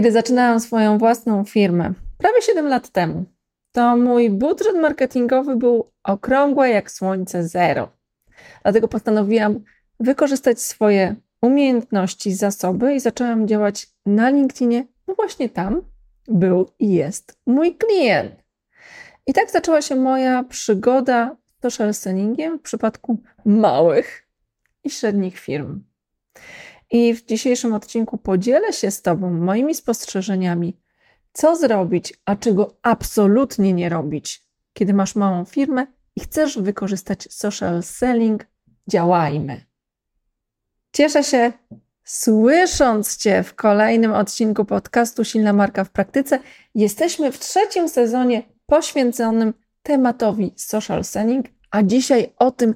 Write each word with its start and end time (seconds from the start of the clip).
Kiedy 0.00 0.12
zaczynałam 0.12 0.60
swoją 0.60 0.98
własną 0.98 1.44
firmę, 1.44 1.92
prawie 2.18 2.42
7 2.42 2.66
lat 2.66 2.88
temu, 2.88 3.24
to 3.72 3.96
mój 3.96 4.30
budżet 4.30 4.76
marketingowy 4.76 5.56
był 5.56 5.90
okrągły 6.04 6.68
jak 6.68 6.90
słońce 6.90 7.48
zero. 7.48 7.88
Dlatego 8.62 8.88
postanowiłam 8.88 9.60
wykorzystać 10.00 10.60
swoje 10.60 11.16
umiejętności, 11.42 12.34
zasoby 12.34 12.94
i 12.94 13.00
zaczęłam 13.00 13.48
działać 13.48 13.86
na 14.06 14.30
LinkedInie. 14.30 14.86
No 15.08 15.14
właśnie 15.14 15.48
tam 15.48 15.82
był 16.28 16.70
i 16.78 16.92
jest 16.92 17.38
mój 17.46 17.76
klient. 17.76 18.32
I 19.26 19.32
tak 19.32 19.50
zaczęła 19.50 19.82
się 19.82 19.96
moja 19.96 20.44
przygoda 20.44 21.36
z 21.46 21.62
social 21.62 21.94
sellingiem 21.94 22.58
w 22.58 22.62
przypadku 22.62 23.18
małych 23.44 24.26
i 24.84 24.90
średnich 24.90 25.38
firm. 25.38 25.82
I 26.90 27.14
w 27.14 27.24
dzisiejszym 27.24 27.74
odcinku 27.74 28.18
podzielę 28.18 28.72
się 28.72 28.90
z 28.90 29.02
Tobą 29.02 29.30
moimi 29.30 29.74
spostrzeżeniami, 29.74 30.80
co 31.32 31.56
zrobić, 31.56 32.14
a 32.24 32.36
czego 32.36 32.76
absolutnie 32.82 33.72
nie 33.72 33.88
robić, 33.88 34.42
kiedy 34.72 34.94
masz 34.94 35.14
małą 35.16 35.44
firmę 35.44 35.86
i 36.16 36.20
chcesz 36.20 36.58
wykorzystać 36.58 37.32
social 37.32 37.82
selling. 37.82 38.46
Działajmy. 38.88 39.64
Cieszę 40.92 41.24
się 41.24 41.52
słysząc 42.04 43.16
Cię 43.16 43.42
w 43.42 43.54
kolejnym 43.54 44.12
odcinku 44.12 44.64
podcastu 44.64 45.24
Silna 45.24 45.52
Marka 45.52 45.84
w 45.84 45.90
Praktyce. 45.90 46.38
Jesteśmy 46.74 47.32
w 47.32 47.38
trzecim 47.38 47.88
sezonie 47.88 48.42
poświęconym 48.66 49.54
tematowi 49.82 50.54
social 50.56 51.04
selling, 51.04 51.46
a 51.70 51.82
dzisiaj 51.82 52.32
o 52.36 52.50
tym, 52.50 52.74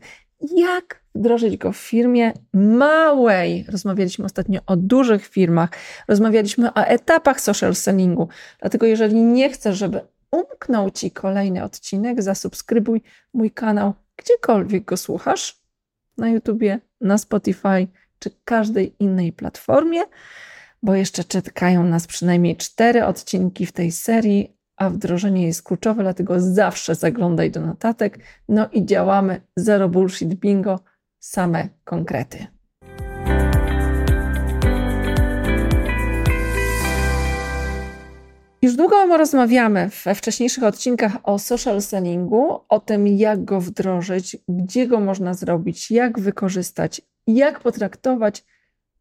jak 0.57 1.04
wdrożyć 1.15 1.57
go 1.57 1.73
w 1.73 1.77
firmie 1.77 2.33
małej. 2.53 3.65
Rozmawialiśmy 3.69 4.25
ostatnio 4.25 4.61
o 4.67 4.77
dużych 4.77 5.27
firmach, 5.27 5.71
rozmawialiśmy 6.09 6.75
o 6.75 6.87
etapach 6.87 7.41
social 7.41 7.75
sellingu. 7.75 8.29
Dlatego, 8.61 8.87
jeżeli 8.87 9.23
nie 9.23 9.51
chcesz, 9.51 9.79
żeby 9.79 10.01
umknął 10.31 10.91
Ci 10.91 11.11
kolejny 11.11 11.65
odcinek, 11.65 12.23
zasubskrybuj 12.23 13.03
mój 13.35 13.51
kanał 13.51 13.95
gdziekolwiek 14.17 14.85
go 14.85 14.97
słuchasz 14.97 15.61
na 16.19 16.29
YouTubie, 16.29 16.81
na 17.01 17.19
Spotify 17.19 17.87
czy 18.19 18.31
każdej 18.45 18.95
innej 18.99 19.33
platformie, 19.33 20.03
bo 20.83 20.95
jeszcze 20.95 21.25
czekają 21.25 21.85
nas 21.85 22.07
przynajmniej 22.07 22.57
cztery 22.57 23.05
odcinki 23.05 23.67
w 23.67 23.73
tej 23.73 23.93
serii, 23.93 24.57
a 24.77 24.91
wdrożenie 24.91 25.47
jest 25.47 25.63
kluczowe, 25.63 26.03
dlatego 26.03 26.41
zawsze 26.41 26.95
zaglądaj 26.95 27.51
do 27.51 27.61
notatek. 27.61 28.19
No 28.49 28.69
i 28.73 28.87
działamy 28.87 29.41
zero 29.57 29.89
bullshit 29.89 30.35
bingo, 30.35 30.81
same 31.25 31.69
konkrety. 31.85 32.47
Już 38.63 38.77
długo 38.77 39.17
rozmawiamy 39.17 39.91
we 40.05 40.15
wcześniejszych 40.15 40.65
odcinkach 40.65 41.17
o 41.23 41.39
social 41.39 41.83
sellingu, 41.83 42.61
o 42.69 42.81
tym, 42.81 43.07
jak 43.07 43.45
go 43.45 43.61
wdrożyć, 43.61 44.37
gdzie 44.49 44.87
go 44.87 45.01
można 45.01 45.35
zrobić, 45.35 45.91
jak 45.91 46.21
wykorzystać, 46.21 47.03
jak 47.27 47.61
potraktować 47.61 48.45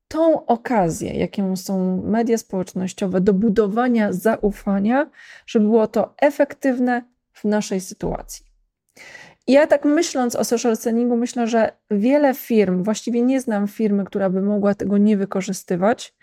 tą 0.07 0.45
okazję, 0.45 1.13
jaką 1.13 1.55
są 1.55 2.01
media 2.03 2.38
społecznościowe 2.38 3.21
do 3.21 3.33
budowania 3.33 4.13
zaufania, 4.13 5.09
żeby 5.47 5.66
było 5.66 5.88
to 5.88 6.13
efektywne 6.21 7.03
w 7.33 7.44
naszej 7.44 7.81
sytuacji. 7.81 8.45
Ja 9.47 9.67
tak 9.67 9.86
myśląc 9.86 10.36
o 10.36 10.44
social 10.44 10.77
sellingu, 10.77 11.17
myślę, 11.17 11.47
że 11.47 11.72
wiele 11.91 12.33
firm, 12.33 12.83
właściwie 12.83 13.22
nie 13.22 13.41
znam 13.41 13.67
firmy, 13.67 14.05
która 14.05 14.30
by 14.30 14.41
mogła 14.41 14.75
tego 14.75 14.97
nie 14.97 15.17
wykorzystywać. 15.17 16.16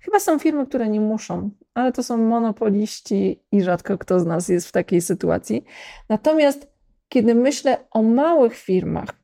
Chyba 0.00 0.20
są 0.20 0.38
firmy, 0.38 0.66
które 0.66 0.88
nie 0.88 1.00
muszą, 1.00 1.50
ale 1.74 1.92
to 1.92 2.02
są 2.02 2.16
monopoliści 2.16 3.42
i 3.52 3.62
rzadko 3.62 3.98
kto 3.98 4.20
z 4.20 4.26
nas 4.26 4.48
jest 4.48 4.68
w 4.68 4.72
takiej 4.72 5.00
sytuacji. 5.00 5.64
Natomiast 6.08 6.68
kiedy 7.08 7.34
myślę 7.34 7.78
o 7.90 8.02
małych 8.02 8.54
firmach, 8.54 9.18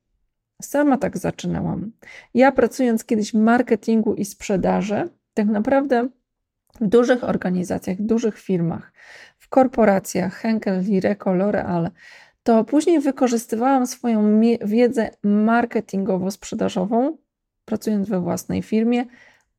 Sama 0.62 0.98
tak 0.98 1.18
zaczynałam. 1.18 1.92
Ja 2.34 2.52
pracując 2.52 3.04
kiedyś 3.04 3.32
w 3.32 3.34
marketingu 3.34 4.14
i 4.14 4.24
sprzedaży, 4.24 5.08
tak 5.34 5.46
naprawdę 5.46 6.08
w 6.80 6.86
dużych 6.86 7.24
organizacjach, 7.24 7.96
w 7.96 8.06
dużych 8.06 8.38
firmach, 8.38 8.92
w 9.38 9.48
korporacjach 9.48 10.34
Henkel, 10.34 10.82
Lireco, 10.82 11.30
L'Oreal, 11.30 11.90
to 12.44 12.64
później 12.64 13.00
wykorzystywałam 13.00 13.86
swoją 13.86 14.40
wiedzę 14.64 15.10
marketingowo-sprzedażową, 15.24 17.16
pracując 17.64 18.08
we 18.08 18.20
własnej 18.20 18.62
firmie, 18.62 19.04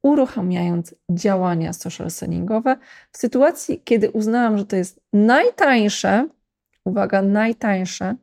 uruchamiając 0.01 0.95
działania 1.09 1.73
social 1.73 2.11
sellingowe. 2.11 2.77
W 3.11 3.17
sytuacji, 3.17 3.81
kiedy 3.83 4.11
uznałam, 4.11 4.57
że 4.57 4.65
to 4.65 4.75
jest 4.75 4.99
najtańsze, 5.13 6.27
uwaga, 6.83 7.21
najtańsze, 7.21 8.15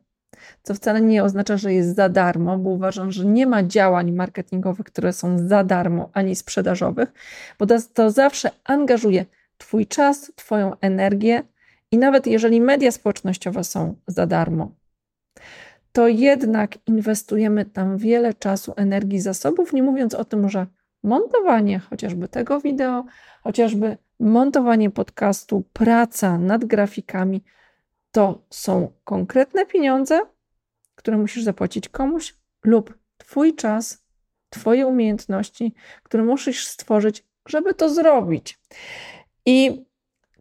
co 0.63 0.73
wcale 0.73 1.01
nie 1.01 1.23
oznacza, 1.23 1.57
że 1.57 1.73
jest 1.73 1.95
za 1.95 2.09
darmo, 2.09 2.57
bo 2.57 2.69
uważam, 2.69 3.11
że 3.11 3.25
nie 3.25 3.47
ma 3.47 3.63
działań 3.63 4.11
marketingowych, 4.11 4.85
które 4.85 5.13
są 5.13 5.47
za 5.47 5.63
darmo, 5.63 6.09
ani 6.13 6.35
sprzedażowych, 6.35 7.13
bo 7.59 7.65
to, 7.65 7.75
to 7.93 8.11
zawsze 8.11 8.51
angażuje 8.63 9.25
Twój 9.57 9.87
czas, 9.87 10.31
Twoją 10.35 10.73
energię 10.81 11.43
i 11.93 11.97
nawet 11.97 12.27
jeżeli 12.27 12.61
media 12.61 12.91
społecznościowe 12.91 13.63
są 13.63 13.95
za 14.07 14.25
darmo, 14.27 14.71
to 15.91 16.07
jednak 16.07 16.77
inwestujemy 16.87 17.65
tam 17.65 17.97
wiele 17.97 18.33
czasu, 18.33 18.73
energii, 18.75 19.21
zasobów, 19.21 19.73
nie 19.73 19.83
mówiąc 19.83 20.13
o 20.13 20.25
tym, 20.25 20.49
że 20.49 20.67
montowanie 21.03 21.79
chociażby 21.79 22.27
tego 22.27 22.61
wideo, 22.61 23.05
chociażby 23.43 23.97
montowanie 24.19 24.89
podcastu, 24.89 25.63
praca 25.73 26.37
nad 26.37 26.65
grafikami, 26.65 27.43
to 28.11 28.45
są 28.49 28.91
konkretne 29.03 29.65
pieniądze, 29.65 30.21
które 30.95 31.17
musisz 31.17 31.43
zapłacić 31.43 31.89
komuś, 31.89 32.35
lub 32.63 32.97
Twój 33.17 33.55
czas, 33.55 34.05
Twoje 34.49 34.87
umiejętności, 34.87 35.73
które 36.03 36.23
musisz 36.23 36.67
stworzyć, 36.67 37.23
żeby 37.47 37.73
to 37.73 37.89
zrobić. 37.89 38.59
I 39.45 39.85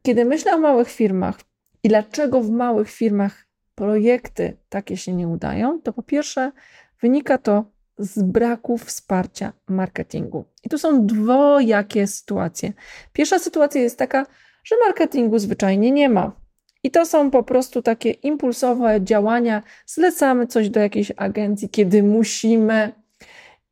kiedy 0.02 0.24
myślę 0.24 0.54
o 0.54 0.58
małych 0.58 0.90
firmach 0.90 1.40
i 1.82 1.88
dlaczego 1.88 2.40
w 2.40 2.50
małych 2.50 2.90
firmach 2.90 3.46
projekty 3.74 4.56
takie 4.68 4.96
się 4.96 5.12
nie 5.12 5.28
udają, 5.28 5.80
to 5.80 5.92
po 5.92 6.02
pierwsze 6.02 6.52
wynika 7.00 7.38
to 7.38 7.64
z 7.98 8.22
braku 8.22 8.78
wsparcia 8.78 9.52
marketingu. 9.68 10.44
I 10.64 10.68
tu 10.68 10.78
są 10.78 11.06
dwojakie 11.06 12.06
sytuacje. 12.06 12.72
Pierwsza 13.12 13.38
sytuacja 13.38 13.80
jest 13.80 13.98
taka, 13.98 14.26
że 14.64 14.76
marketingu 14.86 15.38
zwyczajnie 15.38 15.90
nie 15.90 16.08
ma. 16.08 16.32
I 16.84 16.90
to 16.90 17.06
są 17.06 17.30
po 17.30 17.42
prostu 17.42 17.82
takie 17.82 18.10
impulsowe 18.10 19.00
działania. 19.04 19.62
Zlecamy 19.86 20.46
coś 20.46 20.68
do 20.68 20.80
jakiejś 20.80 21.12
agencji, 21.16 21.68
kiedy 21.68 22.02
musimy. 22.02 22.92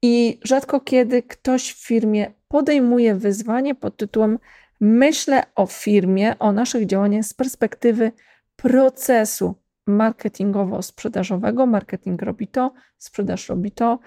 I 0.02 0.40
rzadko 0.44 0.80
kiedy 0.80 1.22
ktoś 1.22 1.72
w 1.72 1.86
firmie 1.86 2.32
podejmuje 2.48 3.14
wyzwanie 3.14 3.74
pod 3.74 3.96
tytułem 3.96 4.38
Myślę 4.80 5.42
o 5.54 5.66
firmie, 5.66 6.38
o 6.38 6.52
naszych 6.52 6.86
działaniach 6.86 7.24
z 7.24 7.34
perspektywy 7.34 8.12
procesu 8.56 9.54
marketingowo-sprzedażowego. 9.88 11.66
Marketing 11.66 12.22
robi 12.22 12.48
to, 12.48 12.72
sprzedaż 12.98 13.48
robi 13.48 13.72
to. 13.72 13.98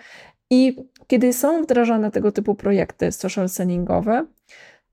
I 0.49 0.75
kiedy 1.07 1.33
są 1.33 1.63
wdrażane 1.63 2.11
tego 2.11 2.31
typu 2.31 2.55
projekty 2.55 3.11
social 3.11 3.49
sellingowe, 3.49 4.25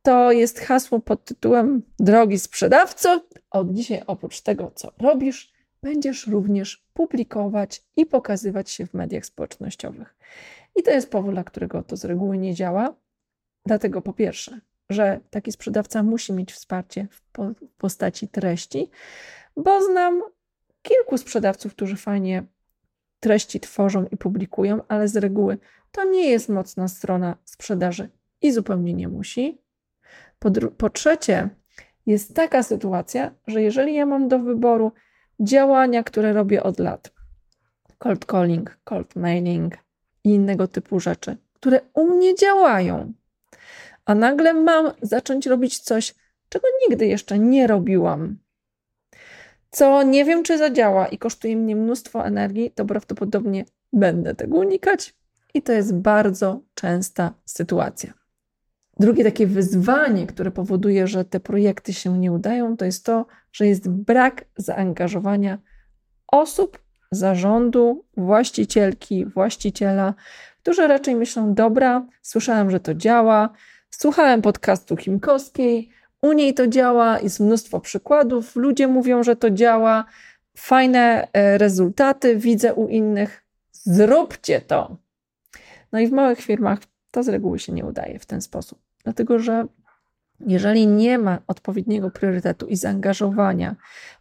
to 0.02 0.32
jest 0.32 0.60
hasło 0.60 1.00
pod 1.00 1.24
tytułem 1.24 1.82
Drogi 1.98 2.38
sprzedawco, 2.38 3.20
od 3.50 3.72
dzisiaj 3.72 4.02
oprócz 4.06 4.40
tego, 4.40 4.72
co 4.74 4.92
robisz, 4.98 5.52
będziesz 5.82 6.26
również 6.26 6.86
publikować 6.94 7.82
i 7.96 8.06
pokazywać 8.06 8.70
się 8.70 8.86
w 8.86 8.94
mediach 8.94 9.26
społecznościowych. 9.26 10.16
I 10.76 10.82
to 10.82 10.90
jest 10.90 11.10
powód, 11.10 11.32
dla 11.32 11.44
którego 11.44 11.82
to 11.82 11.96
z 11.96 12.04
reguły 12.04 12.38
nie 12.38 12.54
działa. 12.54 12.94
Dlatego 13.66 14.02
po 14.02 14.12
pierwsze, 14.12 14.60
że 14.90 15.20
taki 15.30 15.52
sprzedawca 15.52 16.02
musi 16.02 16.32
mieć 16.32 16.52
wsparcie 16.52 17.08
w 17.10 17.22
postaci 17.78 18.28
treści, 18.28 18.90
bo 19.56 19.82
znam 19.82 20.22
kilku 20.82 21.18
sprzedawców, 21.18 21.72
którzy 21.74 21.96
fajnie 21.96 22.42
treści 23.20 23.60
tworzą 23.60 24.06
i 24.10 24.16
publikują, 24.16 24.80
ale 24.88 25.08
z 25.08 25.16
reguły 25.16 25.58
to 25.92 26.04
nie 26.04 26.30
jest 26.30 26.48
mocna 26.48 26.88
strona 26.88 27.36
sprzedaży 27.44 28.08
i 28.42 28.52
zupełnie 28.52 28.94
nie 28.94 29.08
musi. 29.08 29.62
Po, 30.38 30.50
po 30.76 30.90
trzecie, 30.90 31.48
jest 32.06 32.34
taka 32.34 32.62
sytuacja, 32.62 33.34
że 33.46 33.62
jeżeli 33.62 33.94
ja 33.94 34.06
mam 34.06 34.28
do 34.28 34.38
wyboru 34.38 34.92
działania, 35.40 36.02
które 36.02 36.32
robię 36.32 36.62
od 36.62 36.78
lat, 36.78 37.12
cold 37.98 38.24
calling, 38.24 38.78
cold 38.84 39.16
mailing 39.16 39.78
i 40.24 40.30
innego 40.30 40.68
typu 40.68 41.00
rzeczy, 41.00 41.36
które 41.54 41.80
u 41.94 42.04
mnie 42.04 42.34
działają, 42.34 43.12
a 44.10 44.14
nagle 44.14 44.54
mam 44.54 44.92
zacząć 45.02 45.46
robić 45.46 45.78
coś, 45.78 46.14
czego 46.48 46.68
nigdy 46.88 47.06
jeszcze 47.06 47.38
nie 47.38 47.66
robiłam, 47.66 48.38
co 49.70 50.02
nie 50.02 50.24
wiem, 50.24 50.42
czy 50.42 50.58
zadziała 50.58 51.06
i 51.06 51.18
kosztuje 51.18 51.56
mnie 51.56 51.76
mnóstwo 51.76 52.26
energii, 52.26 52.70
to 52.70 52.84
prawdopodobnie 52.84 53.64
będę 53.92 54.34
tego 54.34 54.56
unikać. 54.56 55.14
I 55.54 55.62
to 55.62 55.72
jest 55.72 55.94
bardzo 55.94 56.60
częsta 56.74 57.34
sytuacja. 57.44 58.12
Drugie 59.00 59.24
takie 59.24 59.46
wyzwanie, 59.46 60.26
które 60.26 60.50
powoduje, 60.50 61.06
że 61.06 61.24
te 61.24 61.40
projekty 61.40 61.92
się 61.92 62.18
nie 62.18 62.32
udają, 62.32 62.76
to 62.76 62.84
jest 62.84 63.04
to, 63.04 63.26
że 63.52 63.66
jest 63.66 63.88
brak 63.88 64.44
zaangażowania 64.56 65.58
osób, 66.26 66.78
zarządu, 67.10 68.04
właścicielki, 68.16 69.26
właściciela, 69.26 70.14
którzy 70.62 70.86
raczej 70.86 71.16
myślą: 71.16 71.54
Dobra, 71.54 72.06
słyszałem, 72.22 72.70
że 72.70 72.80
to 72.80 72.94
działa, 72.94 73.50
słuchałem 73.90 74.42
podcastu 74.42 74.96
Kimkowskiej, 74.96 75.90
u 76.22 76.32
niej 76.32 76.54
to 76.54 76.66
działa, 76.66 77.20
jest 77.20 77.40
mnóstwo 77.40 77.80
przykładów, 77.80 78.56
ludzie 78.56 78.88
mówią, 78.88 79.22
że 79.22 79.36
to 79.36 79.50
działa, 79.50 80.04
fajne 80.56 81.28
e, 81.32 81.58
rezultaty 81.58 82.36
widzę 82.36 82.74
u 82.74 82.88
innych, 82.88 83.44
zróbcie 83.72 84.60
to. 84.60 84.96
No 85.92 86.00
i 86.00 86.06
w 86.06 86.12
małych 86.12 86.40
firmach 86.40 86.78
to 87.10 87.22
z 87.22 87.28
reguły 87.28 87.58
się 87.58 87.72
nie 87.72 87.84
udaje 87.84 88.18
w 88.18 88.26
ten 88.26 88.42
sposób, 88.42 88.78
dlatego 89.04 89.38
że 89.38 89.66
jeżeli 90.46 90.86
nie 90.86 91.18
ma 91.18 91.38
odpowiedniego 91.46 92.10
priorytetu 92.10 92.66
i 92.66 92.76
zaangażowania, 92.76 93.76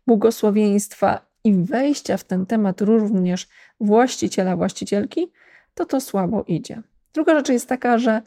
błogosławieństwa 0.08 1.26
i 1.44 1.54
wejścia 1.54 2.18
w 2.18 2.24
ten 2.24 2.46
temat 2.46 2.82
również 2.82 3.48
właściciela, 3.80 4.56
właścicielki, 4.56 5.32
to 5.74 5.86
to 5.86 6.02
słabo 6.02 6.44
idzie. 6.48 6.82
Druga 7.14 7.36
rzecz 7.36 7.50
jest 7.50 7.70
taka, 7.70 7.98
że 7.98 8.22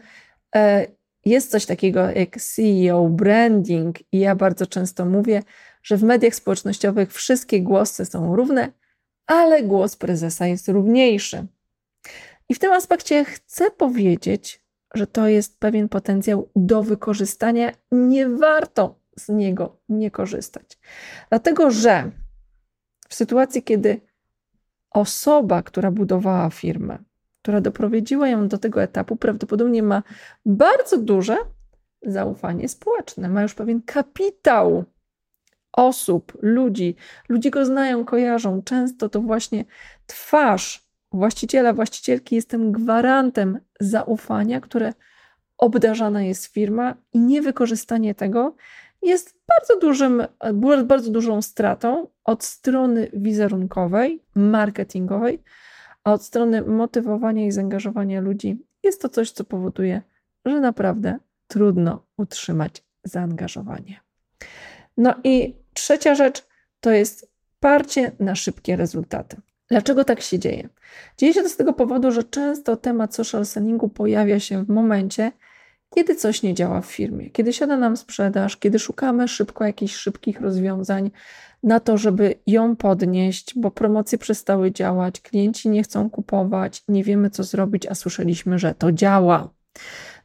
e, 0.54 0.86
jest 1.24 1.50
coś 1.50 1.66
takiego 1.66 2.10
jak 2.10 2.40
CEO 2.40 3.08
branding, 3.08 4.12
i 4.12 4.18
ja 4.18 4.36
bardzo 4.36 4.66
często 4.66 5.04
mówię, 5.04 5.42
że 5.82 5.96
w 5.96 6.02
mediach 6.02 6.34
społecznościowych 6.34 7.12
wszystkie 7.12 7.62
głosy 7.62 8.04
są 8.04 8.36
równe, 8.36 8.72
ale 9.26 9.62
głos 9.62 9.96
prezesa 9.96 10.46
jest 10.46 10.68
równiejszy. 10.68 11.46
I 12.48 12.54
w 12.54 12.58
tym 12.58 12.72
aspekcie 12.72 13.24
chcę 13.24 13.70
powiedzieć, 13.70 14.62
że 14.94 15.06
to 15.06 15.28
jest 15.28 15.60
pewien 15.60 15.88
potencjał 15.88 16.50
do 16.56 16.82
wykorzystania. 16.82 17.72
Nie 17.92 18.28
warto 18.28 19.00
z 19.16 19.28
niego 19.28 19.80
nie 19.88 20.10
korzystać. 20.10 20.78
Dlatego, 21.28 21.70
że 21.70 22.10
w 23.08 23.14
sytuacji, 23.14 23.62
kiedy 23.62 24.00
osoba, 24.90 25.62
która 25.62 25.90
budowała 25.90 26.50
firmę, 26.50 26.98
która 27.42 27.60
doprowadziła 27.60 28.28
ją 28.28 28.48
do 28.48 28.58
tego 28.58 28.82
etapu, 28.82 29.16
prawdopodobnie 29.16 29.82
ma 29.82 30.02
bardzo 30.46 30.98
duże 30.98 31.36
zaufanie 32.02 32.68
społeczne, 32.68 33.28
ma 33.28 33.42
już 33.42 33.54
pewien 33.54 33.82
kapitał 33.82 34.84
osób, 35.72 36.38
ludzi. 36.42 36.96
Ludzie 37.28 37.50
go 37.50 37.64
znają, 37.64 38.04
kojarzą. 38.04 38.62
Często 38.62 39.08
to 39.08 39.20
właśnie 39.20 39.64
twarz 40.06 40.86
właściciela, 41.12 41.72
właścicielki 41.72 42.34
jest 42.34 42.50
tym 42.50 42.72
gwarantem 42.72 43.58
zaufania, 43.80 44.60
które 44.60 44.92
obdarzana 45.58 46.22
jest 46.22 46.46
firma 46.46 46.94
i 47.12 47.20
niewykorzystanie 47.20 48.14
tego 48.14 48.54
jest 49.02 49.38
bardzo, 49.48 49.80
dużym, 49.80 50.22
bardzo 50.84 51.10
dużą 51.10 51.42
stratą 51.42 52.06
od 52.24 52.44
strony 52.44 53.10
wizerunkowej, 53.12 54.22
marketingowej, 54.34 55.42
a 56.04 56.12
od 56.12 56.22
strony 56.22 56.62
motywowania 56.62 57.46
i 57.46 57.52
zaangażowania 57.52 58.20
ludzi 58.20 58.66
jest 58.82 59.02
to 59.02 59.08
coś, 59.08 59.30
co 59.30 59.44
powoduje, 59.44 60.02
że 60.44 60.60
naprawdę 60.60 61.18
trudno 61.46 62.04
utrzymać 62.16 62.84
zaangażowanie. 63.04 64.00
No 64.96 65.14
i 65.24 65.56
trzecia 65.74 66.14
rzecz 66.14 66.46
to 66.80 66.90
jest 66.90 67.32
parcie 67.60 68.12
na 68.20 68.34
szybkie 68.34 68.76
rezultaty. 68.76 69.36
Dlaczego 69.68 70.04
tak 70.04 70.20
się 70.20 70.38
dzieje? 70.38 70.68
Dzieje 71.18 71.34
się 71.34 71.42
to 71.42 71.48
z 71.48 71.56
tego 71.56 71.72
powodu, 71.72 72.12
że 72.12 72.24
często 72.24 72.76
temat 72.76 73.14
social 73.14 73.46
sellingu 73.46 73.88
pojawia 73.88 74.40
się 74.40 74.64
w 74.64 74.68
momencie, 74.68 75.32
kiedy 75.94 76.16
coś 76.16 76.42
nie 76.42 76.54
działa 76.54 76.80
w 76.80 76.86
firmie, 76.86 77.30
kiedy 77.30 77.52
siada 77.52 77.76
nam 77.76 77.96
sprzedaż, 77.96 78.56
kiedy 78.56 78.78
szukamy 78.78 79.28
szybko 79.28 79.64
jakichś 79.64 79.94
szybkich 79.94 80.40
rozwiązań 80.40 81.10
na 81.62 81.80
to, 81.80 81.98
żeby 81.98 82.34
ją 82.46 82.76
podnieść, 82.76 83.52
bo 83.56 83.70
promocje 83.70 84.18
przestały 84.18 84.72
działać, 84.72 85.20
klienci 85.20 85.68
nie 85.68 85.82
chcą 85.82 86.10
kupować, 86.10 86.84
nie 86.88 87.04
wiemy 87.04 87.30
co 87.30 87.42
zrobić, 87.42 87.86
a 87.86 87.94
słyszeliśmy, 87.94 88.58
że 88.58 88.74
to 88.74 88.92
działa. 88.92 89.50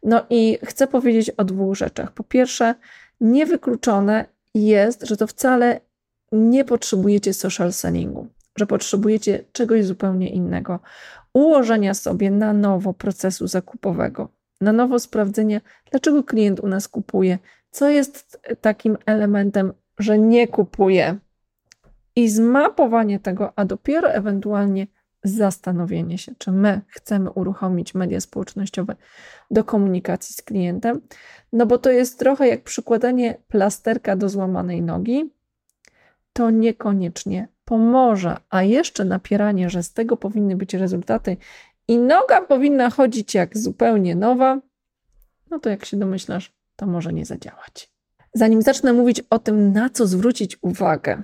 No 0.03 0.25
i 0.29 0.57
chcę 0.63 0.87
powiedzieć 0.87 1.29
o 1.29 1.43
dwóch 1.43 1.75
rzeczach. 1.75 2.11
Po 2.11 2.23
pierwsze, 2.23 2.75
niewykluczone 3.21 4.25
jest, 4.53 5.07
że 5.07 5.17
to 5.17 5.27
wcale 5.27 5.79
nie 6.31 6.65
potrzebujecie 6.65 7.33
social 7.33 7.73
sellingu, 7.73 8.27
że 8.57 8.67
potrzebujecie 8.67 9.43
czegoś 9.51 9.85
zupełnie 9.85 10.29
innego. 10.29 10.79
Ułożenia 11.33 11.93
sobie 11.93 12.31
na 12.31 12.53
nowo 12.53 12.93
procesu 12.93 13.47
zakupowego, 13.47 14.29
na 14.61 14.73
nowo 14.73 14.99
sprawdzenie, 14.99 15.61
dlaczego 15.91 16.23
klient 16.23 16.59
u 16.59 16.67
nas 16.67 16.87
kupuje, 16.87 17.39
co 17.71 17.89
jest 17.89 18.41
takim 18.61 18.97
elementem, 19.05 19.73
że 19.99 20.19
nie 20.19 20.47
kupuje. 20.47 21.17
I 22.15 22.29
zmapowanie 22.29 23.19
tego, 23.19 23.53
a 23.55 23.65
dopiero 23.65 24.09
ewentualnie 24.09 24.87
zastanowienie 25.23 26.17
się, 26.17 26.31
czy 26.37 26.51
my 26.51 26.81
chcemy 26.87 27.31
uruchomić 27.31 27.95
media 27.95 28.21
społecznościowe 28.21 28.95
do 29.51 29.63
komunikacji 29.63 30.35
z 30.35 30.41
klientem, 30.41 31.01
no 31.53 31.65
bo 31.65 31.77
to 31.77 31.91
jest 31.91 32.19
trochę 32.19 32.47
jak 32.47 32.63
przykładanie 32.63 33.37
plasterka 33.47 34.15
do 34.15 34.29
złamanej 34.29 34.81
nogi. 34.81 35.33
To 36.33 36.49
niekoniecznie 36.49 37.47
pomoże, 37.65 38.37
a 38.49 38.63
jeszcze 38.63 39.05
napieranie, 39.05 39.69
że 39.69 39.83
z 39.83 39.93
tego 39.93 40.17
powinny 40.17 40.55
być 40.55 40.73
rezultaty 40.73 41.37
i 41.87 41.97
noga 41.97 42.41
powinna 42.41 42.89
chodzić 42.89 43.33
jak 43.33 43.57
zupełnie 43.57 44.15
nowa, 44.15 44.61
no 45.49 45.59
to 45.59 45.69
jak 45.69 45.85
się 45.85 45.97
domyślasz, 45.97 46.53
to 46.75 46.85
może 46.85 47.13
nie 47.13 47.25
zadziałać. 47.25 47.91
Zanim 48.33 48.61
zacznę 48.61 48.93
mówić 48.93 49.21
o 49.29 49.39
tym, 49.39 49.73
na 49.73 49.89
co 49.89 50.07
zwrócić 50.07 50.57
uwagę, 50.61 51.23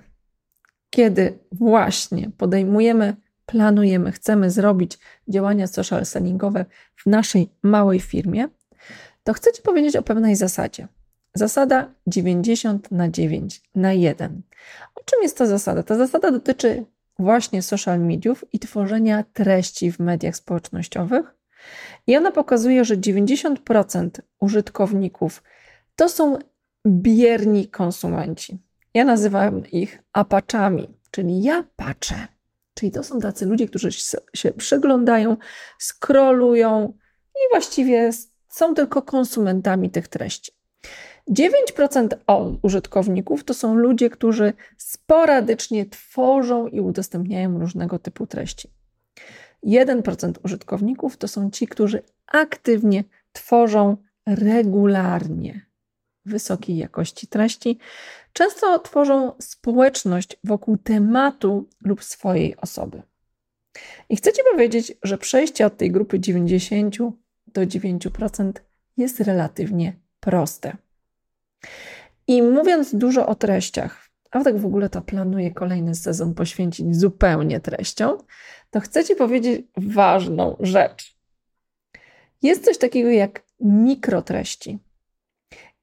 kiedy 0.90 1.40
właśnie 1.52 2.32
podejmujemy, 2.38 3.16
planujemy, 3.46 4.12
chcemy 4.12 4.52
zrobić 4.52 4.98
działania 5.28 5.68
social 5.68 6.06
sellingowe 6.06 6.66
w 6.96 7.06
naszej 7.06 7.50
małej 7.64 8.00
firmie, 8.00 8.48
to 9.24 9.34
chcę 9.34 9.52
Ci 9.52 9.62
powiedzieć 9.62 9.96
o 9.96 10.04
pewnej 10.04 10.36
zasadzie. 10.36 10.88
Zasada 11.34 11.94
90 12.08 12.92
na 12.92 13.10
9 13.10 13.62
na 13.76 13.94
1. 13.94 14.42
O 14.96 15.04
czym 15.06 15.24
jest 15.24 15.38
ta 15.38 15.46
zasada? 15.46 15.84
Ta 15.84 15.96
zasada 15.96 16.32
dotyczy 16.32 16.86
właśnie 17.20 17.62
social 17.62 18.00
mediów 18.00 18.46
i 18.54 18.60
tworzenia 18.60 19.24
treści 19.34 19.92
w 19.92 20.00
mediach 20.00 20.36
społecznościowych. 20.36 21.36
I 22.08 22.18
ona 22.18 22.32
pokazuje, 22.32 22.86
że 22.86 22.98
90% 22.98 24.10
użytkowników 24.40 25.44
to 25.96 26.10
są 26.10 26.40
bierni 26.88 27.68
konsumenci. 27.68 28.60
Ja 28.94 29.06
nazywam 29.06 29.66
ich 29.68 30.04
apaczami, 30.14 30.98
czyli 31.12 31.44
ja 31.44 31.64
patrzę. 31.76 32.16
Czyli 32.74 32.92
to 32.92 33.04
są 33.04 33.20
tacy 33.20 33.46
ludzie, 33.46 33.68
którzy 33.68 33.92
się 34.36 34.52
przeglądają, 34.52 35.38
skrolują 35.80 36.94
i 37.36 37.40
właściwie 37.52 38.10
są 38.50 38.74
tylko 38.74 39.02
konsumentami 39.02 39.90
tych 39.90 40.08
treści. 40.08 40.52
9% 41.32 42.08
użytkowników 42.62 43.44
to 43.44 43.54
są 43.54 43.76
ludzie, 43.76 44.10
którzy 44.10 44.54
sporadycznie 44.78 45.86
tworzą 45.86 46.68
i 46.68 46.80
udostępniają 46.80 47.60
różnego 47.60 48.00
typu 48.00 48.28
treści. 48.28 48.70
1% 49.66 50.34
użytkowników 50.44 51.18
to 51.18 51.28
są 51.28 51.50
ci, 51.52 51.68
którzy 51.68 52.04
aktywnie 52.28 53.04
tworzą 53.32 53.98
regularnie 54.26 55.66
wysokiej 56.26 56.78
jakości 56.78 57.28
treści. 57.28 57.78
Często 58.34 58.80
tworzą 58.80 59.32
społeczność 59.40 60.40
wokół 60.44 60.78
tematu 60.78 61.70
lub 61.82 62.04
swojej 62.04 62.58
osoby. 62.58 63.02
I 64.10 64.16
chcę 64.16 64.34
Ci 64.34 64.42
powiedzieć, 64.52 64.94
że 65.04 65.18
przejście 65.18 65.66
od 65.66 65.78
tej 65.78 65.92
grupy 65.92 66.20
90 66.20 66.98
do 67.48 67.62
9% 67.62 68.52
jest 68.98 69.20
relatywnie 69.20 70.00
proste. 70.20 70.78
I 72.28 72.42
mówiąc 72.42 72.96
dużo 72.96 73.28
o 73.28 73.36
treściach, 73.36 74.10
a 74.32 74.44
tak 74.44 74.58
w 74.58 74.66
ogóle 74.66 74.90
to 74.90 75.02
planuję 75.02 75.52
kolejny 75.52 75.96
sezon 75.96 76.34
poświęcić 76.34 76.96
zupełnie 76.96 77.60
treścią, 77.60 78.18
to 78.70 78.80
chcę 78.80 79.04
Ci 79.04 79.16
powiedzieć 79.16 79.68
ważną 79.78 80.56
rzecz. 80.60 81.16
Jest 82.42 82.66
coś 82.66 82.78
takiego 82.78 83.10
jak 83.10 83.44
mikrotreści. 83.60 84.80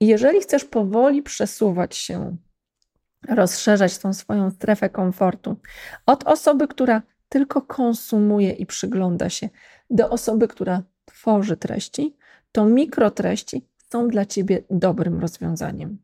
I 0.00 0.06
jeżeli 0.06 0.40
chcesz 0.40 0.64
powoli 0.64 1.22
przesuwać 1.22 1.96
się, 1.96 2.36
rozszerzać 3.28 3.98
tą 3.98 4.14
swoją 4.14 4.50
strefę 4.50 4.90
komfortu 4.90 5.56
od 6.06 6.26
osoby, 6.26 6.68
która 6.68 7.02
tylko 7.28 7.62
konsumuje 7.62 8.50
i 8.50 8.66
przygląda 8.66 9.30
się, 9.30 9.48
do 9.90 10.10
osoby, 10.10 10.48
która 10.48 10.82
tworzy 11.04 11.56
treści, 11.56 12.16
to 12.52 12.64
mikrotreści 12.64 13.68
są 13.92 14.08
dla 14.08 14.26
Ciebie 14.26 14.62
dobrym 14.70 15.20
rozwiązaniem. 15.20 15.98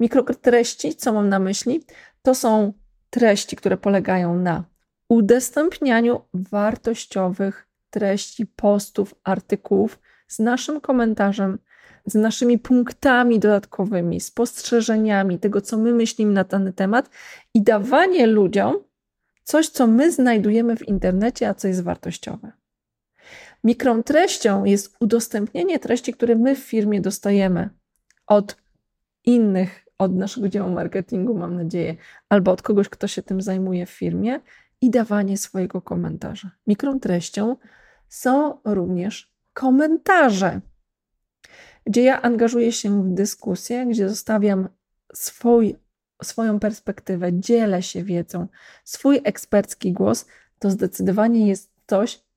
Mikrotreści, 0.00 0.94
co 0.94 1.12
mam 1.12 1.28
na 1.28 1.38
myśli, 1.38 1.84
to 2.22 2.34
są 2.34 2.72
treści, 3.10 3.56
które 3.56 3.76
polegają 3.76 4.36
na 4.36 4.64
udostępnianiu 5.08 6.20
wartościowych 6.34 7.68
treści, 7.90 8.46
postów, 8.46 9.14
artykułów 9.24 9.98
z 10.28 10.38
naszym 10.38 10.80
komentarzem, 10.80 11.58
z 12.06 12.14
naszymi 12.14 12.58
punktami 12.58 13.38
dodatkowymi, 13.38 14.20
spostrzeżeniami 14.20 15.38
tego, 15.38 15.60
co 15.60 15.78
my 15.78 15.92
myślimy 15.92 16.32
na 16.32 16.44
dany 16.44 16.72
temat 16.72 17.10
i 17.54 17.62
dawanie 17.62 18.26
ludziom 18.26 18.76
coś, 19.44 19.68
co 19.68 19.86
my 19.86 20.12
znajdujemy 20.12 20.76
w 20.76 20.88
internecie, 20.88 21.48
a 21.48 21.54
co 21.54 21.68
jest 21.68 21.82
wartościowe. 21.82 22.52
Mikrą 23.64 24.02
treścią 24.02 24.64
jest 24.64 24.96
udostępnienie 25.00 25.78
treści, 25.78 26.12
które 26.12 26.36
my 26.36 26.56
w 26.56 26.58
firmie 26.58 27.00
dostajemy 27.00 27.70
od 28.26 28.56
innych, 29.24 29.84
od 29.98 30.14
naszego 30.14 30.48
działu 30.48 30.70
marketingu, 30.70 31.38
mam 31.38 31.56
nadzieję, 31.56 31.96
albo 32.28 32.52
od 32.52 32.62
kogoś, 32.62 32.88
kto 32.88 33.06
się 33.08 33.22
tym 33.22 33.42
zajmuje 33.42 33.86
w 33.86 33.90
firmie 33.90 34.40
i 34.80 34.90
dawanie 34.90 35.38
swojego 35.38 35.82
komentarza. 35.82 36.50
Mikrą 36.66 37.00
treścią 37.00 37.56
są 38.08 38.60
również 38.64 39.34
komentarze, 39.52 40.60
gdzie 41.86 42.02
ja 42.02 42.22
angażuję 42.22 42.72
się 42.72 43.02
w 43.02 43.14
dyskusję, 43.14 43.86
gdzie 43.86 44.08
zostawiam 44.08 44.68
swój, 45.14 45.76
swoją 46.22 46.60
perspektywę, 46.60 47.40
dzielę 47.40 47.82
się 47.82 48.04
wiedzą, 48.04 48.48
swój 48.84 49.20
ekspercki 49.24 49.92
głos, 49.92 50.26
to 50.58 50.70
zdecydowanie 50.70 51.48
jest 51.48 51.72
coś, 51.86 52.27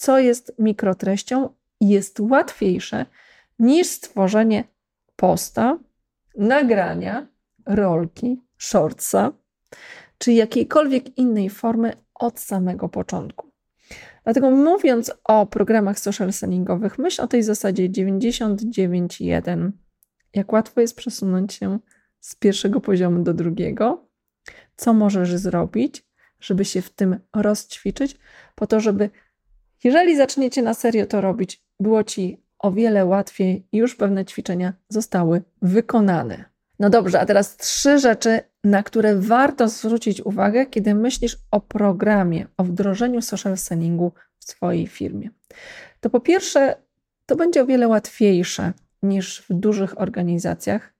co 0.00 0.18
jest 0.18 0.52
mikrotreścią 0.58 1.48
jest 1.80 2.20
łatwiejsze 2.20 3.06
niż 3.58 3.86
stworzenie 3.86 4.64
posta, 5.16 5.78
nagrania, 6.36 7.26
rolki, 7.66 8.42
shortsa, 8.58 9.32
czy 10.18 10.32
jakiejkolwiek 10.32 11.18
innej 11.18 11.50
formy 11.50 11.92
od 12.14 12.40
samego 12.40 12.88
początku. 12.88 13.50
Dlatego 14.24 14.50
mówiąc 14.50 15.12
o 15.24 15.46
programach 15.46 15.98
social 15.98 16.32
sellingowych, 16.32 16.98
myśl 16.98 17.22
o 17.22 17.26
tej 17.26 17.42
zasadzie 17.42 17.90
99.1. 17.90 19.70
Jak 20.34 20.52
łatwo 20.52 20.80
jest 20.80 20.96
przesunąć 20.96 21.54
się 21.54 21.78
z 22.20 22.34
pierwszego 22.34 22.80
poziomu 22.80 23.22
do 23.22 23.34
drugiego, 23.34 24.08
co 24.76 24.94
możesz 24.94 25.36
zrobić, 25.36 26.06
żeby 26.40 26.64
się 26.64 26.82
w 26.82 26.90
tym 26.90 27.20
rozćwiczyć, 27.34 28.18
po 28.54 28.66
to, 28.66 28.80
żeby 28.80 29.10
jeżeli 29.84 30.16
zaczniecie 30.16 30.62
na 30.62 30.74
serio 30.74 31.06
to 31.06 31.20
robić, 31.20 31.62
było 31.80 32.04
ci 32.04 32.42
o 32.58 32.72
wiele 32.72 33.04
łatwiej 33.04 33.66
i 33.72 33.78
już 33.78 33.94
pewne 33.94 34.24
ćwiczenia 34.24 34.72
zostały 34.88 35.42
wykonane. 35.62 36.44
No 36.78 36.90
dobrze, 36.90 37.20
a 37.20 37.26
teraz 37.26 37.56
trzy 37.56 37.98
rzeczy, 37.98 38.40
na 38.64 38.82
które 38.82 39.16
warto 39.16 39.68
zwrócić 39.68 40.20
uwagę, 40.20 40.66
kiedy 40.66 40.94
myślisz 40.94 41.38
o 41.50 41.60
programie, 41.60 42.46
o 42.56 42.64
wdrożeniu 42.64 43.22
social 43.22 43.56
sellingu 43.56 44.12
w 44.38 44.44
swojej 44.44 44.86
firmie. 44.86 45.30
To 46.00 46.10
po 46.10 46.20
pierwsze, 46.20 46.76
to 47.26 47.36
będzie 47.36 47.62
o 47.62 47.66
wiele 47.66 47.88
łatwiejsze 47.88 48.72
niż 49.02 49.42
w 49.48 49.54
dużych 49.54 50.00
organizacjach. 50.00 50.94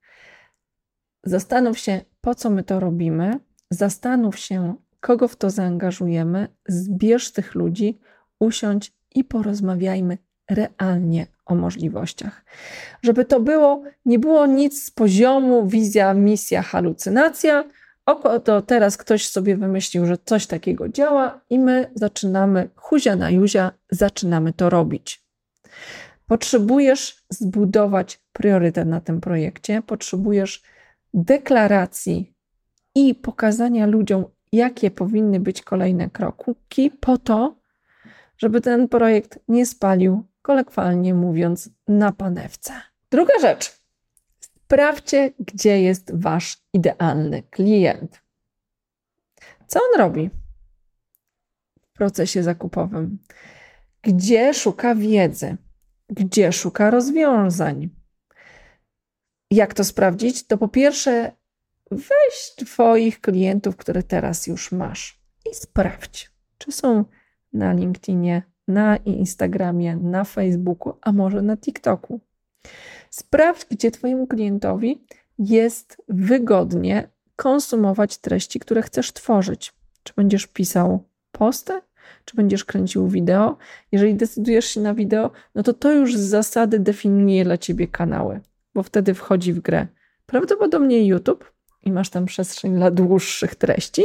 Zastanów 1.24 1.78
się, 1.78 2.00
po 2.20 2.34
co 2.34 2.50
my 2.50 2.62
to 2.62 2.80
robimy, 2.80 3.38
zastanów 3.70 4.38
się, 4.38 4.74
kogo 5.00 5.28
w 5.28 5.36
to 5.36 5.50
zaangażujemy, 5.50 6.48
zbierz 6.68 7.32
tych 7.32 7.54
ludzi, 7.54 7.98
usiądź 8.40 8.92
i 9.14 9.24
porozmawiajmy 9.24 10.18
realnie 10.50 11.26
o 11.46 11.54
możliwościach. 11.54 12.44
Żeby 13.02 13.24
to 13.24 13.40
było, 13.40 13.82
nie 14.04 14.18
było 14.18 14.46
nic 14.46 14.84
z 14.84 14.90
poziomu 14.90 15.66
wizja, 15.66 16.14
misja, 16.14 16.62
halucynacja. 16.62 17.64
Oko 18.06 18.40
to 18.40 18.62
teraz 18.62 18.96
ktoś 18.96 19.28
sobie 19.28 19.56
wymyślił, 19.56 20.06
że 20.06 20.18
coś 20.24 20.46
takiego 20.46 20.88
działa 20.88 21.40
i 21.50 21.58
my 21.58 21.90
zaczynamy, 21.94 22.70
huzia 22.76 23.16
na 23.16 23.30
juzia, 23.30 23.72
zaczynamy 23.90 24.52
to 24.52 24.70
robić. 24.70 25.24
Potrzebujesz 26.26 27.24
zbudować 27.30 28.20
priorytet 28.32 28.88
na 28.88 29.00
tym 29.00 29.20
projekcie, 29.20 29.82
potrzebujesz 29.82 30.62
deklaracji 31.14 32.34
i 32.94 33.14
pokazania 33.14 33.86
ludziom, 33.86 34.24
jakie 34.52 34.90
powinny 34.90 35.40
być 35.40 35.62
kolejne 35.62 36.10
kroki, 36.10 36.90
po 37.00 37.18
to, 37.18 37.59
żeby 38.40 38.60
ten 38.60 38.88
projekt 38.88 39.38
nie 39.48 39.66
spalił, 39.66 40.24
kolokwialnie 40.42 41.14
mówiąc, 41.14 41.70
na 41.88 42.12
panewce. 42.12 42.72
Druga 43.10 43.32
rzecz. 43.40 43.80
Sprawdźcie, 44.40 45.32
gdzie 45.38 45.82
jest 45.82 46.10
wasz 46.14 46.62
idealny 46.72 47.42
klient. 47.42 48.22
Co 49.66 49.80
on 49.80 50.00
robi 50.00 50.30
w 51.82 51.92
procesie 51.92 52.42
zakupowym? 52.42 53.18
Gdzie 54.02 54.54
szuka 54.54 54.94
wiedzy? 54.94 55.56
Gdzie 56.08 56.52
szuka 56.52 56.90
rozwiązań? 56.90 57.88
Jak 59.50 59.74
to 59.74 59.84
sprawdzić? 59.84 60.46
To 60.46 60.58
po 60.58 60.68
pierwsze, 60.68 61.32
weź 61.90 62.54
Twoich 62.56 63.20
klientów, 63.20 63.76
które 63.76 64.02
teraz 64.02 64.46
już 64.46 64.72
masz 64.72 65.20
i 65.50 65.54
sprawdź, 65.54 66.30
czy 66.58 66.72
są 66.72 67.04
na 67.52 67.72
LinkedInie, 67.72 68.42
na 68.68 68.96
Instagramie, 68.96 69.96
na 69.96 70.24
Facebooku, 70.24 70.94
a 71.00 71.12
może 71.12 71.42
na 71.42 71.56
TikToku. 71.56 72.20
Sprawdź, 73.10 73.66
gdzie 73.70 73.90
Twojemu 73.90 74.26
klientowi 74.26 75.04
jest 75.38 76.02
wygodnie 76.08 77.08
konsumować 77.36 78.18
treści, 78.18 78.60
które 78.60 78.82
chcesz 78.82 79.12
tworzyć. 79.12 79.72
Czy 80.02 80.12
będziesz 80.16 80.46
pisał 80.46 81.04
posty, 81.32 81.80
czy 82.24 82.36
będziesz 82.36 82.64
kręcił 82.64 83.08
wideo. 83.08 83.56
Jeżeli 83.92 84.14
decydujesz 84.14 84.66
się 84.66 84.80
na 84.80 84.94
wideo, 84.94 85.30
no 85.54 85.62
to 85.62 85.72
to 85.72 85.92
już 85.92 86.16
z 86.16 86.20
zasady 86.20 86.78
definiuje 86.78 87.44
dla 87.44 87.58
Ciebie 87.58 87.88
kanały, 87.88 88.40
bo 88.74 88.82
wtedy 88.82 89.14
wchodzi 89.14 89.52
w 89.52 89.60
grę 89.60 89.86
prawdopodobnie 90.26 91.06
YouTube 91.06 91.52
i 91.82 91.92
masz 91.92 92.10
tam 92.10 92.26
przestrzeń 92.26 92.74
dla 92.74 92.90
dłuższych 92.90 93.54
treści, 93.54 94.02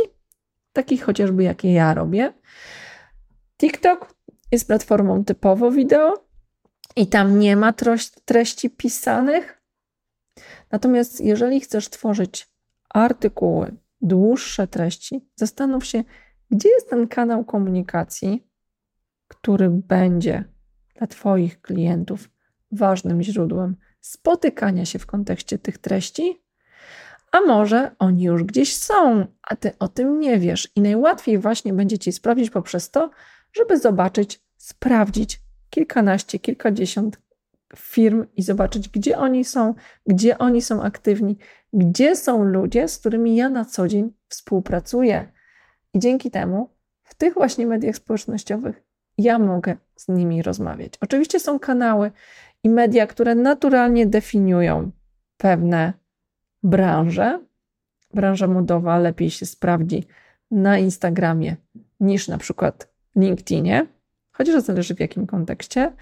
takich 0.74 1.04
chociażby 1.04 1.44
jakie 1.44 1.74
ja 1.74 1.94
robię. 1.94 2.34
TikTok 3.58 4.16
jest 4.52 4.68
platformą 4.68 5.24
typowo 5.24 5.72
wideo 5.72 6.26
i 6.96 7.08
tam 7.08 7.40
nie 7.40 7.56
ma 7.56 7.74
treści 8.26 8.70
pisanych. 8.70 9.62
Natomiast 10.72 11.22
jeżeli 11.22 11.62
chcesz 11.62 11.90
tworzyć 11.90 12.50
artykuły, 12.90 13.76
dłuższe 14.02 14.68
treści, 14.68 15.30
zastanów 15.36 15.86
się, 15.86 16.04
gdzie 16.52 16.70
jest 16.70 16.90
ten 16.90 17.08
kanał 17.08 17.46
komunikacji, 17.46 18.48
który 19.28 19.70
będzie 19.70 20.44
dla 20.96 21.08
Twoich 21.08 21.62
klientów 21.62 22.30
ważnym 22.72 23.24
źródłem 23.24 23.76
spotykania 24.02 24.86
się 24.86 25.00
w 25.00 25.06
kontekście 25.06 25.58
tych 25.58 25.78
treści, 25.78 26.44
a 27.32 27.42
może 27.42 27.96
oni 28.00 28.24
już 28.24 28.44
gdzieś 28.44 28.76
są, 28.76 29.26
a 29.42 29.56
Ty 29.56 29.72
o 29.80 29.88
tym 29.88 30.20
nie 30.20 30.40
wiesz. 30.40 30.72
I 30.76 30.82
najłatwiej 30.82 31.38
właśnie 31.38 31.74
będzie 31.74 32.00
Ci 32.00 32.12
sprawdzić 32.12 32.50
poprzez 32.50 32.92
to, 32.92 33.10
żeby 33.56 33.80
zobaczyć, 33.80 34.42
sprawdzić 34.58 35.42
kilkanaście, 35.70 36.40
kilkadziesiąt 36.40 37.22
firm 37.76 38.26
i 38.36 38.42
zobaczyć, 38.42 38.90
gdzie 38.90 39.18
oni 39.18 39.46
są, 39.46 39.74
gdzie 40.08 40.38
oni 40.38 40.62
są 40.62 40.84
aktywni, 40.84 41.38
gdzie 41.74 42.16
są 42.16 42.44
ludzie, 42.44 42.88
z 42.88 42.98
którymi 42.98 43.36
ja 43.36 43.50
na 43.50 43.66
co 43.66 43.88
dzień 43.88 44.14
współpracuję. 44.28 45.32
I 45.94 46.00
dzięki 46.00 46.32
temu 46.32 46.70
w 47.04 47.16
tych 47.16 47.34
właśnie 47.34 47.68
mediach 47.68 47.96
społecznościowych 47.96 48.84
ja 49.18 49.40
mogę 49.40 49.76
z 49.96 50.08
nimi 50.08 50.42
rozmawiać. 50.42 50.94
Oczywiście 51.02 51.40
są 51.40 51.60
kanały 51.60 52.12
i 52.64 52.70
media, 52.70 53.08
które 53.08 53.36
naturalnie 53.36 54.06
definiują 54.06 54.92
pewne 55.38 55.94
branże. 56.64 57.40
Branża 58.14 58.48
modowa 58.48 59.00
lepiej 59.00 59.30
się 59.30 59.46
sprawdzi 59.46 60.08
na 60.52 60.78
Instagramie 60.78 61.56
niż 62.00 62.28
na 62.28 62.38
przykład 62.38 62.95
LinkedInie, 63.16 63.88
chociaż 64.32 64.64
zależy 64.64 64.96
w 64.96 65.00
jakim 65.00 65.28
kontekście. 65.28 65.94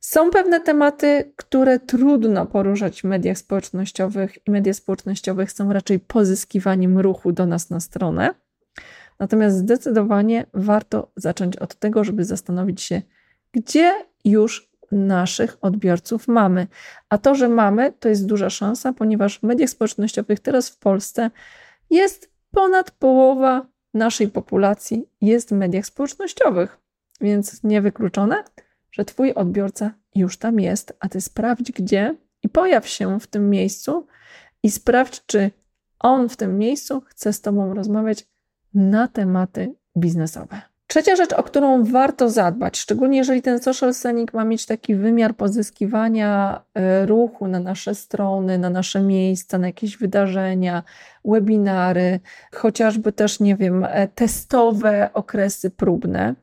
Są 0.00 0.30
pewne 0.30 0.60
tematy, 0.60 1.32
które 1.36 1.78
trudno 1.78 2.46
poruszać 2.46 3.00
w 3.00 3.04
mediach 3.04 3.38
społecznościowych, 3.38 4.46
i 4.46 4.50
media 4.50 4.74
społecznościowe 4.74 5.46
są 5.46 5.72
raczej 5.72 6.00
pozyskiwaniem 6.00 6.98
ruchu 6.98 7.32
do 7.32 7.46
nas 7.46 7.70
na 7.70 7.80
stronę. 7.80 8.34
Natomiast 9.18 9.56
zdecydowanie 9.56 10.46
warto 10.54 11.12
zacząć 11.16 11.56
od 11.56 11.74
tego, 11.74 12.04
żeby 12.04 12.24
zastanowić 12.24 12.82
się, 12.82 13.02
gdzie 13.52 13.92
już 14.24 14.68
naszych 14.92 15.56
odbiorców 15.60 16.28
mamy. 16.28 16.66
A 17.08 17.18
to, 17.18 17.34
że 17.34 17.48
mamy, 17.48 17.92
to 17.92 18.08
jest 18.08 18.26
duża 18.26 18.50
szansa, 18.50 18.92
ponieważ 18.92 19.38
w 19.38 19.42
mediach 19.42 19.70
społecznościowych 19.70 20.40
teraz 20.40 20.70
w 20.70 20.78
Polsce 20.78 21.30
jest 21.90 22.32
ponad 22.50 22.90
połowa 22.90 23.66
naszej 23.94 24.28
populacji 24.28 25.08
jest 25.20 25.48
w 25.48 25.52
mediach 25.52 25.86
społecznościowych, 25.86 26.78
więc 27.20 27.64
niewykluczone, 27.64 28.44
że 28.92 29.04
Twój 29.04 29.34
odbiorca 29.34 29.94
już 30.14 30.36
tam 30.36 30.60
jest, 30.60 30.96
a 31.00 31.08
Ty 31.08 31.20
sprawdź 31.20 31.72
gdzie 31.72 32.16
i 32.42 32.48
pojaw 32.48 32.88
się 32.88 33.20
w 33.20 33.26
tym 33.26 33.50
miejscu 33.50 34.06
i 34.62 34.70
sprawdź, 34.70 35.22
czy 35.26 35.50
on 35.98 36.28
w 36.28 36.36
tym 36.36 36.58
miejscu 36.58 37.00
chce 37.00 37.32
z 37.32 37.40
Tobą 37.40 37.74
rozmawiać 37.74 38.26
na 38.74 39.08
tematy 39.08 39.74
biznesowe. 39.96 40.67
Trzecia 40.88 41.16
rzecz, 41.16 41.32
o 41.32 41.42
którą 41.42 41.84
warto 41.84 42.30
zadbać, 42.30 42.78
szczególnie 42.78 43.18
jeżeli 43.18 43.42
ten 43.42 43.62
social 43.62 43.94
selling 43.94 44.34
ma 44.34 44.44
mieć 44.44 44.66
taki 44.66 44.94
wymiar 44.94 45.34
pozyskiwania 45.36 46.62
e, 46.74 47.06
ruchu 47.06 47.48
na 47.48 47.60
nasze 47.60 47.94
strony, 47.94 48.58
na 48.58 48.70
nasze 48.70 49.00
miejsca, 49.00 49.58
na 49.58 49.66
jakieś 49.66 49.96
wydarzenia, 49.96 50.82
webinary, 51.24 52.20
chociażby 52.54 53.12
też, 53.12 53.40
nie 53.40 53.56
wiem, 53.56 53.86
e, 53.88 54.08
testowe 54.08 55.10
okresy 55.14 55.70
próbne, 55.70 56.34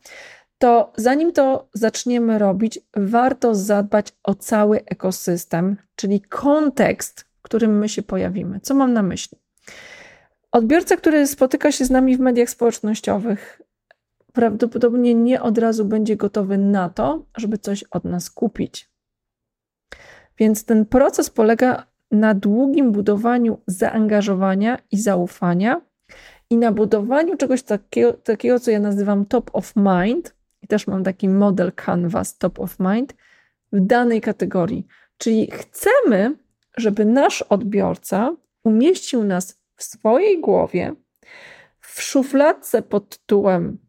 to 0.58 0.94
zanim 0.98 1.32
to 1.32 1.68
zaczniemy 1.74 2.40
robić, 2.40 2.80
warto 2.96 3.56
zadbać 3.56 4.14
o 4.24 4.36
cały 4.36 4.86
ekosystem, 4.86 5.78
czyli 5.96 6.22
kontekst, 6.22 7.25
w 7.40 7.42
którym 7.42 7.78
my 7.78 7.90
się 7.90 8.04
pojawimy. 8.04 8.60
Co 8.60 8.74
mam 8.75 8.94
na 8.94 9.04
myśli? 9.04 9.38
Odbiorca, 10.52 10.98
który 10.98 11.28
spotyka 11.28 11.72
się 11.72 11.86
z 11.86 11.90
nami 11.90 12.18
w 12.18 12.20
mediach 12.20 12.50
społecznościowych, 12.50 13.62
prawdopodobnie 14.36 15.15
nie 15.15 15.42
od 15.42 15.58
razu 15.58 15.86
będzie 15.86 16.15
gotowy 16.15 16.58
na 16.58 16.89
to, 16.89 17.25
żeby 17.38 17.58
coś 17.58 17.84
od 17.84 18.04
nas 18.04 18.30
kupić. 18.30 18.89
Więc 20.38 20.65
ten 20.65 20.86
proces 20.86 21.30
polega 21.30 21.88
na 22.12 22.34
długim 22.34 22.92
budowaniu 22.92 23.62
zaangażowania 23.68 24.77
i 24.92 24.98
zaufania 24.98 25.82
i 26.50 26.58
na 26.58 26.72
budowaniu 26.72 27.38
czegoś 27.38 27.63
takiego, 27.63 28.13
takiego, 28.13 28.60
co 28.60 28.72
ja 28.72 28.80
nazywam 28.80 29.25
top 29.25 29.50
of 29.54 29.74
mind. 29.75 30.36
I 30.62 30.68
też 30.68 30.88
mam 30.88 31.04
taki 31.04 31.30
model 31.30 31.72
Canvas 31.86 32.38
top 32.38 32.60
of 32.60 32.80
mind 32.80 33.15
w 33.72 33.86
danej 33.86 34.22
kategorii. 34.22 34.88
Czyli 35.18 35.51
chcemy, 35.51 36.36
żeby 36.77 37.06
nasz 37.06 37.42
odbiorca 37.42 38.36
umieścił 38.63 39.24
nas 39.24 39.62
w 39.75 39.84
swojej 39.84 40.42
głowie 40.42 40.96
w 41.82 42.01
szufladce 42.01 42.82
pod 42.82 43.10
tytułem 43.10 43.85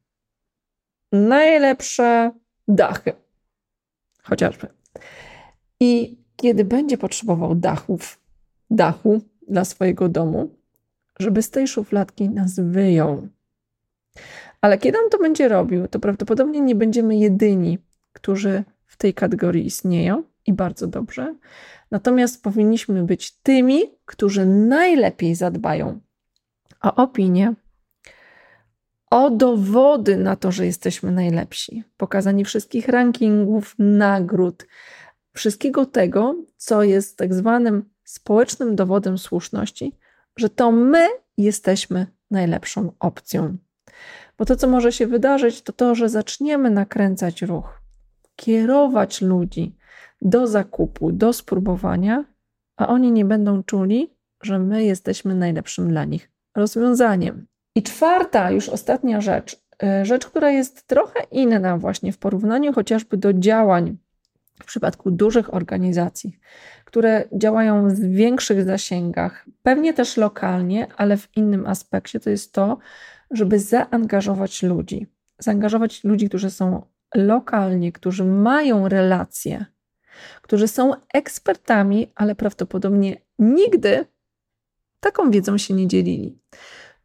najlepsze 1.12 2.32
dachy. 2.68 3.12
Chociażby. 4.22 4.66
I 5.80 6.18
kiedy 6.36 6.64
będzie 6.64 6.98
potrzebował 6.98 7.54
dachów, 7.54 8.20
dachu 8.70 9.20
dla 9.48 9.64
swojego 9.64 10.08
domu, 10.08 10.50
żeby 11.18 11.42
z 11.42 11.50
tej 11.50 11.68
szufladki 11.68 12.28
nas 12.28 12.60
wyjął. 12.60 13.28
Ale 14.60 14.78
kiedy 14.78 14.98
on 14.98 15.10
to 15.10 15.18
będzie 15.18 15.48
robił, 15.48 15.88
to 15.88 16.00
prawdopodobnie 16.00 16.60
nie 16.60 16.74
będziemy 16.74 17.16
jedyni, 17.16 17.78
którzy 18.12 18.64
w 18.86 18.96
tej 18.96 19.14
kategorii 19.14 19.66
istnieją 19.66 20.22
i 20.46 20.52
bardzo 20.52 20.86
dobrze. 20.86 21.34
Natomiast 21.90 22.42
powinniśmy 22.42 23.04
być 23.04 23.32
tymi, 23.32 23.82
którzy 24.04 24.46
najlepiej 24.46 25.34
zadbają 25.34 26.00
o 26.82 26.94
opinię, 26.94 27.54
o 29.10 29.30
dowody 29.30 30.16
na 30.16 30.36
to, 30.36 30.52
że 30.52 30.66
jesteśmy 30.66 31.12
najlepsi, 31.12 31.84
pokazanie 31.96 32.44
wszystkich 32.44 32.88
rankingów, 32.88 33.74
nagród, 33.78 34.66
wszystkiego 35.32 35.86
tego, 35.86 36.34
co 36.56 36.82
jest 36.82 37.16
tak 37.18 37.34
zwanym 37.34 37.84
społecznym 38.04 38.76
dowodem 38.76 39.18
słuszności, 39.18 39.92
że 40.36 40.50
to 40.50 40.72
my 40.72 41.08
jesteśmy 41.36 42.06
najlepszą 42.30 42.92
opcją. 42.98 43.56
Bo 44.38 44.44
to, 44.44 44.56
co 44.56 44.68
może 44.68 44.92
się 44.92 45.06
wydarzyć, 45.06 45.62
to 45.62 45.72
to, 45.72 45.94
że 45.94 46.08
zaczniemy 46.08 46.70
nakręcać 46.70 47.42
ruch, 47.42 47.80
kierować 48.36 49.22
ludzi 49.22 49.76
do 50.22 50.46
zakupu, 50.46 51.12
do 51.12 51.32
spróbowania, 51.32 52.24
a 52.76 52.88
oni 52.88 53.12
nie 53.12 53.24
będą 53.24 53.62
czuli, 53.62 54.16
że 54.42 54.58
my 54.58 54.84
jesteśmy 54.84 55.34
najlepszym 55.34 55.88
dla 55.88 56.04
nich 56.04 56.30
rozwiązaniem. 56.56 57.46
I 57.76 57.82
czwarta, 57.82 58.50
już 58.50 58.68
ostatnia 58.68 59.20
rzecz, 59.20 59.62
e, 59.82 60.04
rzecz, 60.04 60.26
która 60.26 60.50
jest 60.50 60.86
trochę 60.86 61.20
inna 61.30 61.78
właśnie 61.78 62.12
w 62.12 62.18
porównaniu 62.18 62.72
chociażby 62.72 63.16
do 63.16 63.32
działań 63.32 63.96
w 64.62 64.64
przypadku 64.64 65.10
dużych 65.10 65.54
organizacji, 65.54 66.38
które 66.84 67.24
działają 67.32 67.88
w 67.88 68.00
większych 68.00 68.64
zasięgach, 68.64 69.46
pewnie 69.62 69.94
też 69.94 70.16
lokalnie, 70.16 70.86
ale 70.96 71.16
w 71.16 71.28
innym 71.36 71.66
aspekcie, 71.66 72.20
to 72.20 72.30
jest 72.30 72.52
to, 72.52 72.78
żeby 73.30 73.58
zaangażować 73.58 74.62
ludzi. 74.62 75.06
Zaangażować 75.38 76.04
ludzi, 76.04 76.28
którzy 76.28 76.50
są 76.50 76.82
lokalnie, 77.14 77.92
którzy 77.92 78.24
mają 78.24 78.88
relacje, 78.88 79.64
którzy 80.42 80.68
są 80.68 80.92
ekspertami, 81.14 82.12
ale 82.14 82.34
prawdopodobnie 82.34 83.16
nigdy 83.38 84.04
taką 85.00 85.30
wiedzą 85.30 85.58
się 85.58 85.74
nie 85.74 85.86
dzielili. 85.86 86.38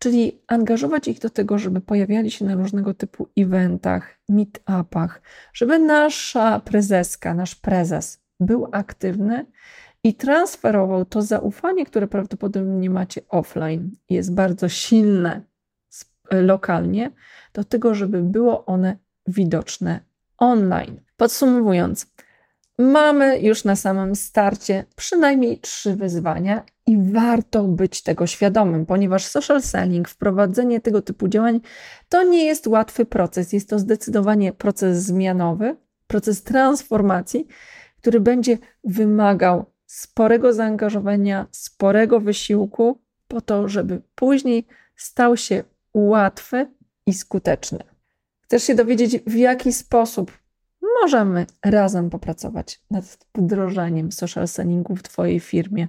Czyli 0.02 0.42
angażować 0.48 1.08
ich 1.08 1.20
do 1.20 1.30
tego, 1.30 1.58
żeby 1.58 1.82
pojawiali 1.82 2.32
się 2.32 2.46
na 2.46 2.56
różnego 2.56 2.94
typu 2.94 3.28
eventach, 3.38 4.20
meetupach, 4.30 5.22
żeby 5.54 5.80
nasza 5.80 6.60
prezeska, 6.60 7.34
nasz 7.34 7.56
prezes 7.56 8.22
był 8.40 8.68
aktywny 8.72 9.46
i 10.04 10.14
transferował 10.14 11.06
to 11.06 11.22
zaufanie, 11.22 11.86
które 11.86 12.08
prawdopodobnie 12.08 12.90
macie 12.90 13.22
offline, 13.30 13.92
jest 14.10 14.34
bardzo 14.34 14.70
silne 14.70 15.42
lokalnie, 16.32 17.12
do 17.54 17.64
tego, 17.64 17.96
żeby 17.96 18.24
było 18.24 18.66
one 18.66 18.98
widoczne 19.28 20.00
online. 20.38 21.02
Podsumowując, 21.18 22.06
mamy 22.82 23.40
już 23.40 23.64
na 23.64 23.76
samym 23.76 24.16
starcie 24.16 24.86
przynajmniej 24.96 25.60
trzy 25.60 25.96
wyzwania 25.96 26.66
i 26.88 26.98
warto 27.12 27.64
być 27.64 28.04
tego 28.04 28.28
świadomym, 28.28 28.86
ponieważ 28.86 29.26
social 29.26 29.62
selling, 29.62 30.10
wprowadzenie 30.10 30.82
tego 30.82 31.02
typu 31.02 31.28
działań 31.28 31.62
to 32.10 32.24
nie 32.24 32.46
jest 32.46 32.68
łatwy 32.68 33.06
proces. 33.06 33.54
Jest 33.54 33.70
to 33.70 33.80
zdecydowanie 33.80 34.54
proces 34.54 35.04
zmianowy, 35.04 35.76
proces 36.08 36.44
transformacji, 36.44 37.48
który 37.98 38.20
będzie 38.20 38.58
wymagał 38.84 39.66
sporego 39.86 40.54
zaangażowania, 40.54 41.48
sporego 41.52 42.20
wysiłku, 42.20 43.02
po 43.28 43.42
to, 43.42 43.68
żeby 43.68 44.02
później 44.16 44.68
stał 44.96 45.38
się 45.38 45.64
łatwy 45.94 46.68
i 47.06 47.14
skuteczny. 47.14 47.80
Chcesz 48.42 48.64
się 48.64 48.76
dowiedzieć, 48.76 49.18
w 49.28 49.36
jaki 49.36 49.74
sposób 49.74 50.41
możemy 51.02 51.46
razem 51.66 52.10
popracować 52.10 52.82
nad 52.92 53.18
wdrożeniem 53.36 54.12
social 54.12 54.48
sellingu 54.48 54.96
w 54.96 55.04
Twojej 55.04 55.40
firmie. 55.40 55.88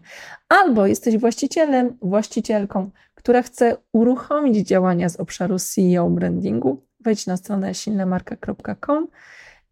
Albo 0.49 0.87
jesteś 0.87 1.19
właścicielem, 1.19 1.99
właścicielką, 2.03 2.91
która 3.15 3.43
chce 3.43 3.77
uruchomić 3.93 4.69
działania 4.69 5.09
z 5.09 5.17
obszaru 5.17 5.59
CEO 5.59 6.11
brandingu, 6.11 6.83
wejdź 7.01 7.27
na 7.27 7.37
stronę 7.37 7.75
silnemarka.com 7.75 9.09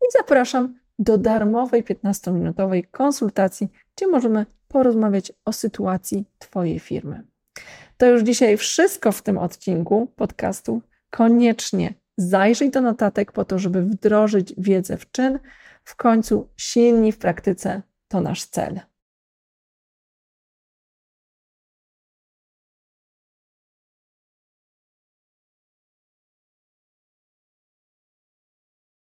i 0.02 0.06
zapraszam 0.18 0.74
do 0.98 1.18
darmowej 1.18 1.84
15-minutowej 1.84 2.84
konsultacji, 2.90 3.68
gdzie 3.96 4.06
możemy 4.06 4.46
porozmawiać 4.68 5.32
o 5.44 5.52
sytuacji 5.52 6.24
Twojej 6.38 6.78
firmy. 6.78 7.22
To 7.96 8.06
już 8.06 8.22
dzisiaj 8.22 8.56
wszystko 8.56 9.12
w 9.12 9.22
tym 9.22 9.38
odcinku 9.38 10.06
podcastu. 10.16 10.82
Koniecznie 11.10 11.94
Zajrzyj 12.20 12.70
do 12.70 12.80
notatek 12.80 13.32
po 13.32 13.44
to, 13.44 13.58
żeby 13.58 13.82
wdrożyć 13.82 14.54
wiedzę 14.58 14.96
w 14.96 15.10
czyn. 15.10 15.38
W 15.84 15.96
końcu 15.96 16.48
silni 16.56 17.12
w 17.12 17.18
praktyce 17.18 17.82
to 18.08 18.20
nasz 18.20 18.44
cel. 18.44 18.80